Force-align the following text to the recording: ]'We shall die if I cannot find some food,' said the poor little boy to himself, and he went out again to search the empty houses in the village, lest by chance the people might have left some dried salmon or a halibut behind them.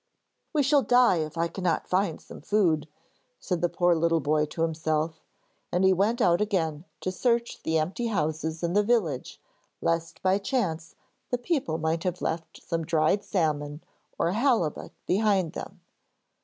]'We 0.53 0.63
shall 0.63 0.81
die 0.81 1.17
if 1.17 1.37
I 1.37 1.47
cannot 1.47 1.87
find 1.87 2.19
some 2.19 2.41
food,' 2.41 2.87
said 3.39 3.61
the 3.61 3.69
poor 3.69 3.93
little 3.93 4.19
boy 4.19 4.45
to 4.47 4.63
himself, 4.63 5.21
and 5.71 5.83
he 5.83 5.93
went 5.93 6.19
out 6.19 6.41
again 6.41 6.85
to 7.01 7.11
search 7.11 7.61
the 7.61 7.77
empty 7.77 8.07
houses 8.07 8.63
in 8.63 8.73
the 8.73 8.81
village, 8.81 9.39
lest 9.79 10.23
by 10.23 10.39
chance 10.39 10.95
the 11.29 11.37
people 11.37 11.77
might 11.77 12.03
have 12.03 12.19
left 12.19 12.63
some 12.63 12.83
dried 12.83 13.23
salmon 13.23 13.83
or 14.17 14.29
a 14.29 14.33
halibut 14.33 14.91
behind 15.05 15.53
them. 15.53 15.81